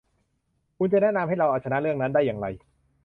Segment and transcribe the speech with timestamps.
[0.77, 2.47] คุณจะแนะนำให้เราเอาชนะเรื่องนั้นได้อย่างไร